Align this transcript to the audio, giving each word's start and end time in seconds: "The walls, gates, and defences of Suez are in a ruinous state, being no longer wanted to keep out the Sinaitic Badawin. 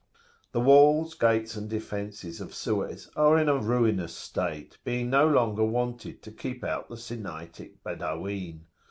"The 0.51 0.59
walls, 0.59 1.13
gates, 1.13 1.55
and 1.55 1.69
defences 1.69 2.41
of 2.41 2.55
Suez 2.55 3.11
are 3.15 3.37
in 3.37 3.47
a 3.47 3.59
ruinous 3.59 4.15
state, 4.15 4.79
being 4.83 5.11
no 5.11 5.27
longer 5.27 5.63
wanted 5.63 6.23
to 6.23 6.31
keep 6.31 6.63
out 6.63 6.89
the 6.89 6.97
Sinaitic 6.97 7.83
Badawin. 7.83 8.61